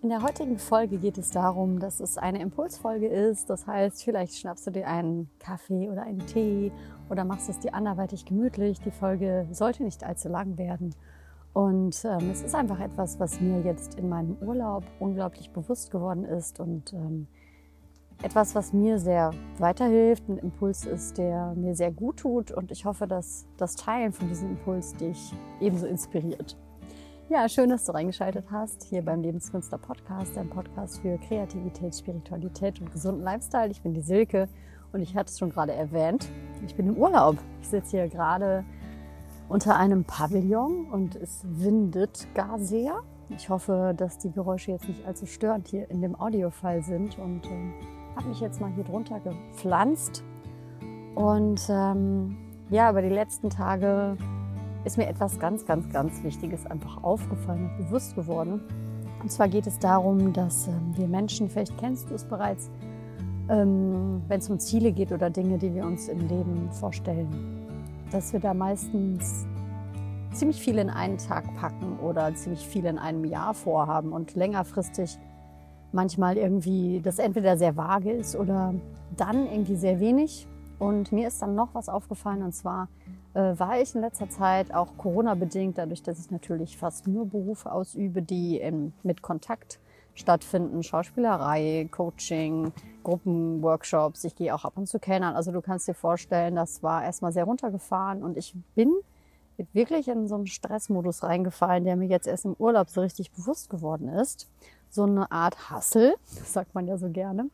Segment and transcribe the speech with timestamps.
[0.00, 3.50] In der heutigen Folge geht es darum, dass es eine Impulsfolge ist.
[3.50, 6.70] Das heißt, vielleicht schnappst du dir einen Kaffee oder einen Tee
[7.10, 8.80] oder machst es dir anderweitig gemütlich.
[8.80, 10.94] Die Folge sollte nicht allzu lang werden.
[11.52, 16.24] Und ähm, es ist einfach etwas, was mir jetzt in meinem Urlaub unglaublich bewusst geworden
[16.24, 17.26] ist und ähm,
[18.22, 22.52] etwas, was mir sehr weiterhilft, ein Impuls ist, der mir sehr gut tut.
[22.52, 26.56] Und ich hoffe, dass das Teilen von diesem Impuls dich ebenso inspiriert.
[27.30, 32.80] Ja, schön, dass du reingeschaltet hast hier beim Lebenskünstler Podcast, ein Podcast für Kreativität, Spiritualität
[32.80, 33.70] und gesunden Lifestyle.
[33.70, 34.48] Ich bin die Silke
[34.94, 36.30] und ich hatte es schon gerade erwähnt,
[36.64, 37.36] ich bin im Urlaub.
[37.60, 38.64] Ich sitze hier gerade
[39.50, 43.02] unter einem Pavillon und es windet gar sehr.
[43.28, 47.44] Ich hoffe, dass die Geräusche jetzt nicht allzu störend hier in dem Audiofile sind und
[47.44, 47.72] äh,
[48.16, 50.24] habe mich jetzt mal hier drunter gepflanzt.
[51.14, 52.38] Und ähm,
[52.70, 54.16] ja, über die letzten Tage
[54.88, 58.62] ist mir etwas ganz, ganz, ganz Wichtiges einfach aufgefallen und bewusst geworden.
[59.22, 62.70] Und zwar geht es darum, dass ähm, wir Menschen, vielleicht kennst du es bereits,
[63.50, 67.28] ähm, wenn es um Ziele geht oder Dinge, die wir uns im Leben vorstellen,
[68.10, 69.46] dass wir da meistens
[70.32, 75.18] ziemlich viel in einen Tag packen oder ziemlich viel in einem Jahr vorhaben und längerfristig
[75.92, 78.74] manchmal irgendwie das entweder sehr vage ist oder
[79.18, 80.48] dann irgendwie sehr wenig.
[80.78, 82.88] Und mir ist dann noch was aufgefallen und zwar
[83.34, 88.22] war ich in letzter Zeit auch Corona-bedingt, dadurch, dass ich natürlich fast nur Berufe ausübe,
[88.22, 89.78] die in, mit Kontakt
[90.18, 90.82] stattfinden.
[90.82, 92.72] Schauspielerei, Coaching,
[93.04, 94.24] Gruppenworkshops.
[94.24, 95.34] Ich gehe auch ab und zu Kellnern.
[95.36, 98.92] Also du kannst dir vorstellen, das war erstmal sehr runtergefahren und ich bin
[99.72, 103.70] wirklich in so einen Stressmodus reingefallen, der mir jetzt erst im Urlaub so richtig bewusst
[103.70, 104.48] geworden ist.
[104.90, 107.50] So eine Art Hassel, sagt man ja so gerne.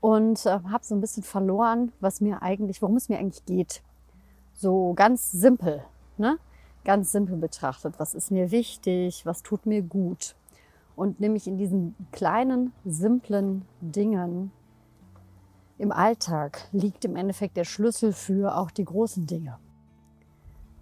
[0.00, 3.82] Und äh, habe so ein bisschen verloren, was mir eigentlich, worum es mir eigentlich geht.
[4.60, 5.82] So ganz simpel,
[6.18, 6.38] ne?
[6.84, 7.94] Ganz simpel betrachtet.
[7.96, 9.24] Was ist mir wichtig?
[9.24, 10.36] Was tut mir gut?
[10.96, 14.52] Und nämlich in diesen kleinen, simplen Dingen
[15.78, 19.58] im Alltag liegt im Endeffekt der Schlüssel für auch die großen Dinge.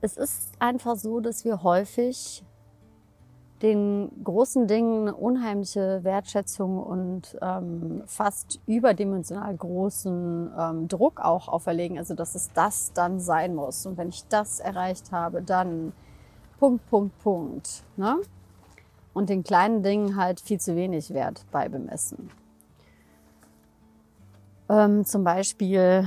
[0.01, 2.45] Es ist einfach so, dass wir häufig
[3.63, 11.99] den großen Dingen eine unheimliche Wertschätzung und ähm, fast überdimensional großen ähm, Druck auch auferlegen.
[11.99, 13.85] Also dass es das dann sein muss.
[13.87, 15.93] Und wenn ich das erreicht habe, dann
[16.61, 17.83] Punkt, Punkt, Punkt.
[17.97, 18.17] Ne?
[19.13, 22.31] Und den kleinen Dingen halt viel zu wenig Wert beibemessen.
[24.69, 26.07] Ähm, zum Beispiel,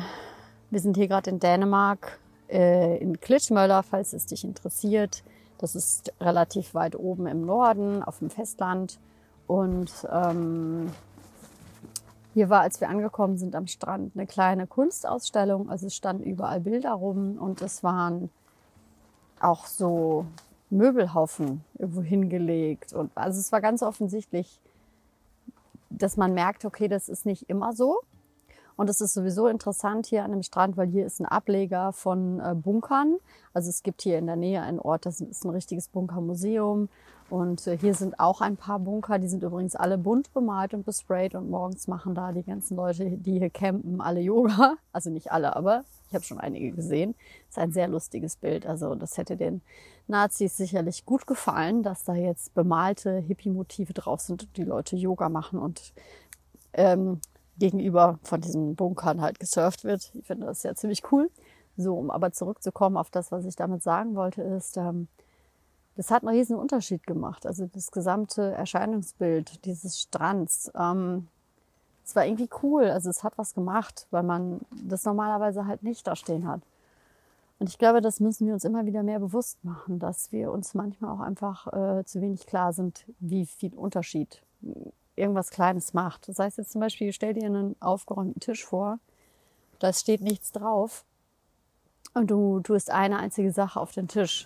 [0.69, 5.23] wir sind hier gerade in Dänemark, äh, in Klitschmöller, falls es dich interessiert
[5.61, 8.99] das ist relativ weit oben im Norden, auf dem Festland.
[9.47, 10.91] Und ähm,
[12.33, 15.69] hier war, als wir angekommen sind am Strand, eine kleine Kunstausstellung.
[15.69, 18.29] Also es standen überall Bilder rum und es waren
[19.39, 20.25] auch so
[20.69, 22.93] Möbelhaufen irgendwo hingelegt.
[22.93, 24.59] Und also es war ganz offensichtlich,
[25.89, 27.99] dass man merkt, okay, das ist nicht immer so.
[28.75, 32.39] Und es ist sowieso interessant hier an dem Strand, weil hier ist ein Ableger von
[32.39, 33.17] äh, Bunkern.
[33.53, 36.89] Also es gibt hier in der Nähe einen Ort, das ist ein richtiges Bunkermuseum.
[37.29, 40.85] Und äh, hier sind auch ein paar Bunker, die sind übrigens alle bunt bemalt und
[40.85, 41.33] besprayt.
[41.33, 44.75] Und morgens machen da die ganzen Leute, die hier campen, alle Yoga.
[44.93, 47.15] Also nicht alle, aber ich habe schon einige gesehen.
[47.47, 48.65] Ist ein sehr lustiges Bild.
[48.65, 49.61] Also das hätte den
[50.07, 55.29] Nazis sicherlich gut gefallen, dass da jetzt bemalte Hippie-Motive drauf sind und die Leute Yoga
[55.29, 55.93] machen und
[56.73, 57.21] ähm,
[57.57, 60.11] gegenüber von diesen Bunkern halt gesurft wird.
[60.15, 61.29] Ich finde das ja ziemlich cool.
[61.77, 65.07] So, um aber zurückzukommen auf das, was ich damit sagen wollte, ist, ähm,
[65.95, 67.45] das hat einen riesen Unterschied gemacht.
[67.45, 70.71] Also das gesamte Erscheinungsbild dieses Strands.
[70.75, 71.27] Ähm,
[72.05, 72.85] es war irgendwie cool.
[72.85, 76.61] Also es hat was gemacht, weil man das normalerweise halt nicht da stehen hat.
[77.59, 80.73] Und ich glaube, das müssen wir uns immer wieder mehr bewusst machen, dass wir uns
[80.73, 84.41] manchmal auch einfach äh, zu wenig klar sind, wie viel Unterschied
[85.15, 86.27] irgendwas Kleines macht.
[86.27, 88.99] Das heißt jetzt zum Beispiel, stell dir einen aufgeräumten Tisch vor,
[89.79, 91.05] da steht nichts drauf
[92.13, 94.45] und du tust eine einzige Sache auf den Tisch.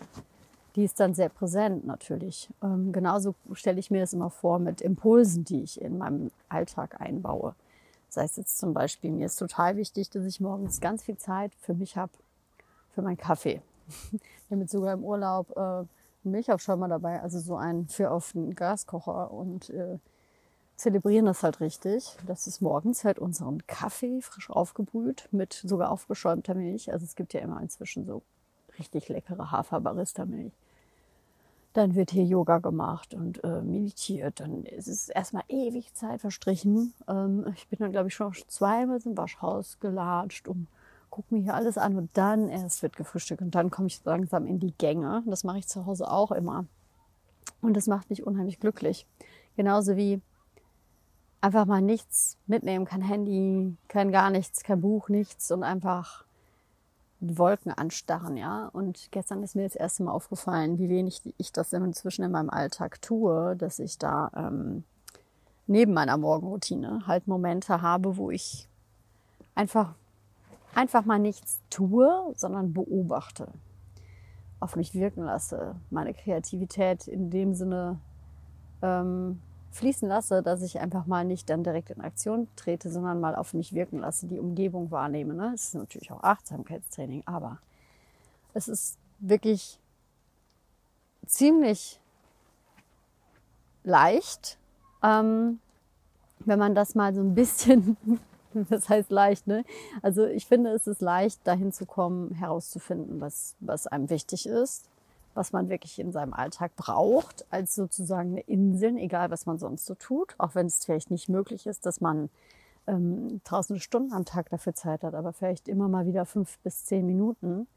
[0.76, 2.50] Die ist dann sehr präsent natürlich.
[2.62, 7.00] Ähm, genauso stelle ich mir das immer vor mit Impulsen, die ich in meinem Alltag
[7.00, 7.56] einbaue.
[8.08, 11.53] Das heißt jetzt zum Beispiel, mir ist total wichtig, dass ich morgens ganz viel Zeit
[11.59, 12.11] für mich habe,
[12.94, 13.61] für meinen Kaffee.
[14.47, 15.88] Ich habe jetzt sogar im Urlaub äh, einen
[16.23, 19.97] Milchaufschäumer dabei, also so einen für auf den Gaskocher und äh,
[20.75, 22.16] zelebrieren das halt richtig.
[22.27, 26.91] Das ist morgens halt unseren Kaffee frisch aufgebrüht mit sogar aufgeschäumter Milch.
[26.91, 28.22] Also es gibt ja immer inzwischen so
[28.77, 30.53] richtig leckere Hafer-Barista-Milch.
[31.73, 34.39] Dann wird hier Yoga gemacht und äh, meditiert.
[34.39, 36.93] Dann ist es erstmal ewig Zeit verstrichen.
[37.07, 40.67] Ähm, ich bin dann, glaube ich, schon zweimal zum Waschhaus gelatscht, um
[41.09, 44.45] guck mir hier alles an und dann erst wird gefrühstückt und dann komme ich langsam
[44.45, 45.23] in die Gänge.
[45.25, 46.66] Das mache ich zu Hause auch immer.
[47.61, 49.05] Und das macht mich unheimlich glücklich.
[49.55, 50.22] Genauso wie
[51.46, 56.26] einfach mal nichts mitnehmen, kein Handy, kein gar nichts, kein Buch, nichts und einfach
[57.20, 58.68] die Wolken anstarren, ja.
[58.74, 62.50] Und gestern ist mir das erste Mal aufgefallen, wie wenig ich das inzwischen in meinem
[62.50, 64.86] Alltag tue, dass ich da ähm,
[65.68, 68.68] neben meiner Morgenroutine halt Momente habe, wo ich
[69.53, 69.94] einfach,
[70.74, 73.50] einfach mal nichts tue, sondern beobachte,
[74.59, 78.00] auf mich wirken lasse, meine Kreativität in dem Sinne
[78.82, 79.40] ähm,
[79.75, 83.53] fließen lasse, dass ich einfach mal nicht dann direkt in Aktion trete, sondern mal auf
[83.53, 85.33] mich wirken lasse, die Umgebung wahrnehme.
[85.33, 85.51] Ne?
[85.53, 87.59] Es ist natürlich auch Achtsamkeitstraining, aber
[88.53, 89.79] es ist wirklich
[91.25, 91.99] ziemlich
[93.83, 94.57] leicht,
[95.03, 95.59] ähm,
[96.39, 97.97] wenn man das mal so ein bisschen,
[98.53, 99.66] das heißt leicht, ne?
[100.01, 104.89] Also ich finde, es ist leicht, dahin zu kommen, herauszufinden, was, was einem wichtig ist
[105.35, 109.85] was man wirklich in seinem Alltag braucht, als sozusagen eine Insel, egal was man sonst
[109.85, 112.29] so tut, auch wenn es vielleicht nicht möglich ist, dass man
[112.87, 116.85] ähm, tausende Stunden am Tag dafür Zeit hat, aber vielleicht immer mal wieder fünf bis
[116.85, 117.67] zehn Minuten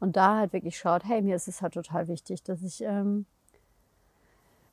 [0.00, 3.26] und da halt wirklich schaut, hey, mir ist es halt total wichtig, dass ich, ähm,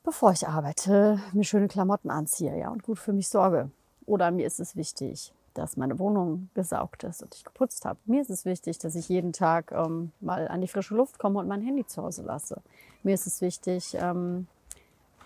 [0.02, 3.70] bevor ich arbeite, mir schöne Klamotten anziehe, ja, und gut für mich sorge.
[4.06, 7.98] Oder mir ist es wichtig, dass meine Wohnung gesaugt ist und ich geputzt habe.
[8.04, 11.38] Mir ist es wichtig, dass ich jeden Tag ähm, mal an die frische Luft komme
[11.38, 12.60] und mein Handy zu Hause lasse.
[13.02, 14.46] Mir ist es wichtig, ähm,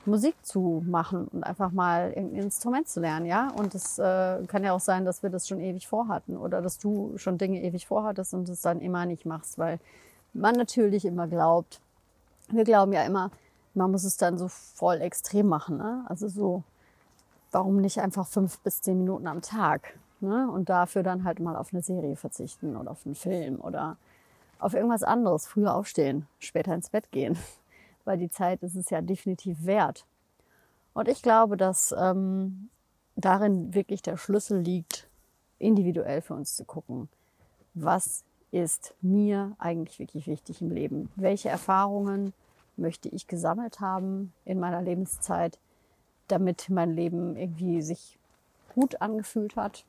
[0.06, 3.50] Musik zu machen und einfach mal irgendein Instrument zu lernen, ja.
[3.56, 6.78] Und es äh, kann ja auch sein, dass wir das schon ewig vorhatten oder dass
[6.78, 9.78] du schon Dinge ewig vorhattest und es dann immer nicht machst, weil
[10.32, 11.80] man natürlich immer glaubt,
[12.48, 13.30] wir glauben ja immer,
[13.74, 16.04] man muss es dann so voll extrem machen, ne?
[16.08, 16.62] Also so,
[17.50, 19.98] warum nicht einfach fünf bis zehn Minuten am Tag?
[20.20, 20.50] Ne?
[20.50, 23.96] Und dafür dann halt mal auf eine Serie verzichten oder auf einen Film oder
[24.58, 25.46] auf irgendwas anderes.
[25.46, 27.36] Früher aufstehen, später ins Bett gehen.
[28.04, 30.06] Weil die Zeit ist es ja definitiv wert.
[30.94, 32.70] Und ich glaube, dass ähm,
[33.16, 35.08] darin wirklich der Schlüssel liegt,
[35.58, 37.08] individuell für uns zu gucken,
[37.74, 41.10] was ist mir eigentlich wirklich wichtig im Leben?
[41.16, 42.32] Welche Erfahrungen
[42.76, 45.58] möchte ich gesammelt haben in meiner Lebenszeit,
[46.28, 48.18] damit mein Leben irgendwie sich
[48.74, 49.84] gut angefühlt hat,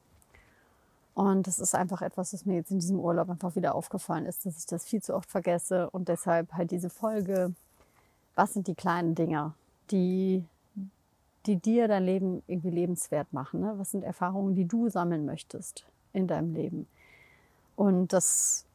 [1.17, 4.45] und das ist einfach etwas, was mir jetzt in diesem Urlaub einfach wieder aufgefallen ist,
[4.45, 7.55] dass ich das viel zu oft vergesse und deshalb halt diese Folge,
[8.35, 9.55] was sind die kleinen Dinge,
[9.89, 10.45] die,
[11.47, 13.61] die dir dein Leben irgendwie lebenswert machen?
[13.61, 13.73] Ne?
[13.77, 16.85] Was sind Erfahrungen, die du sammeln möchtest in deinem Leben?
[17.75, 18.67] Und das,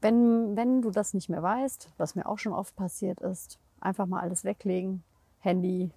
[0.00, 4.06] wenn, wenn du das nicht mehr weißt, was mir auch schon oft passiert ist, einfach
[4.06, 5.04] mal alles weglegen,
[5.40, 5.90] Handy,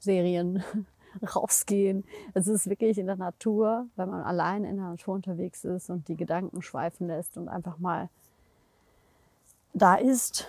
[0.00, 0.64] Serien,
[1.34, 2.04] rausgehen.
[2.34, 6.08] Es ist wirklich in der Natur, wenn man allein in der Natur unterwegs ist und
[6.08, 8.08] die Gedanken schweifen lässt und einfach mal
[9.72, 10.48] da ist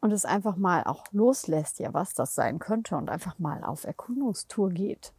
[0.00, 3.84] und es einfach mal auch loslässt, ja, was das sein könnte und einfach mal auf
[3.84, 5.12] Erkundungstour geht,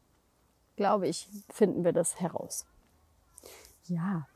[0.75, 2.65] glaube ich, finden wir das heraus.
[3.85, 4.27] Ja,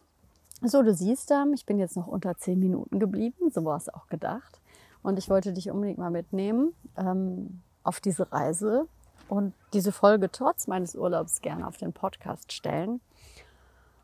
[0.66, 3.89] so, du siehst, ähm, ich bin jetzt noch unter zehn Minuten geblieben, so war es
[3.89, 4.62] auch gedacht.
[5.01, 8.88] Und ich wollte dich unbedingt mal mitnehmen ähm, auf diese Reise
[9.28, 13.02] und diese Folge trotz meines Urlaubs gerne auf den Podcast stellen.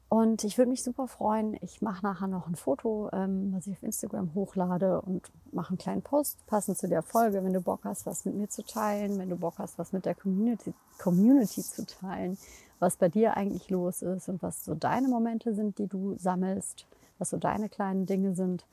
[0.09, 1.55] Und ich würde mich super freuen.
[1.61, 5.77] Ich mache nachher noch ein Foto, ähm, was ich auf Instagram hochlade und mache einen
[5.77, 9.19] kleinen Post passend zu der Folge, wenn du Bock hast, was mit mir zu teilen,
[9.19, 12.39] wenn du Bock hast, was mit der Community, Community zu teilen,
[12.79, 16.87] was bei dir eigentlich los ist und was so deine Momente sind, die du sammelst,
[17.19, 18.65] was so deine kleinen Dinge sind,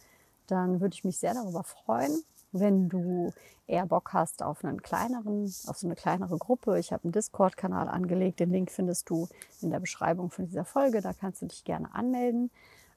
[0.46, 2.22] dann würde ich mich sehr darüber freuen.
[2.60, 3.32] Wenn du
[3.66, 7.88] eher Bock hast auf einen kleineren, auf so eine kleinere Gruppe, ich habe einen Discord-Kanal
[7.88, 8.40] angelegt.
[8.40, 9.28] Den Link findest du
[9.60, 11.00] in der Beschreibung von dieser Folge.
[11.00, 12.50] Da kannst du dich gerne anmelden.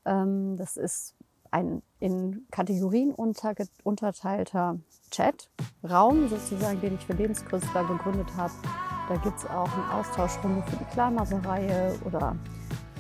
[0.06, 1.16] Ähm, das ist
[1.52, 4.78] ein in Kategorien unterteilter
[5.12, 8.54] Chat-Raum, sozusagen, den ich für Lebenskünstler gegründet habe.
[9.10, 12.36] Da gibt es auch eine Austauschrunde für die Klarmaserreihe oder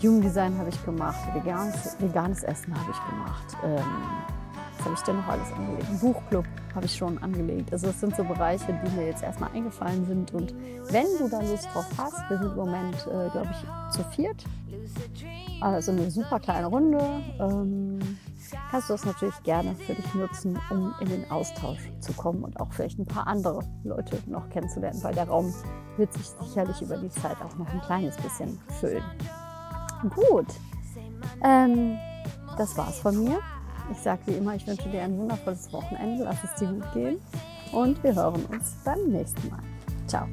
[0.02, 3.58] Jugenddesign habe ich gemacht, veganes, veganes Essen habe ich gemacht.
[3.64, 4.39] Ähm,
[4.80, 6.00] was habe ich denn noch alles angelegt?
[6.00, 7.74] Buchclub habe ich schon angelegt.
[7.74, 10.34] Also es sind so Bereiche, die mir jetzt erstmal eingefallen sind.
[10.34, 10.54] Und
[10.90, 14.44] wenn du da Lust drauf hast, wir sind im Moment, äh, glaube ich, zu viert.
[15.62, 17.00] Also eine super kleine Runde.
[17.40, 18.00] Ähm,
[18.72, 22.60] kannst du das natürlich gerne für dich nutzen, um in den Austausch zu kommen und
[22.60, 25.54] auch vielleicht ein paar andere Leute noch kennenzulernen, weil der Raum
[25.98, 29.04] wird sich sicherlich über die Zeit auch noch ein kleines bisschen füllen.
[30.16, 30.48] Gut,
[31.44, 31.98] ähm,
[32.58, 33.40] das war's von mir.
[33.92, 36.24] Ich sage wie immer, ich wünsche dir ein wundervolles Wochenende.
[36.24, 37.18] Lass es dir gut gehen.
[37.72, 39.64] Und wir hören uns beim nächsten Mal.
[40.08, 40.28] Ciao.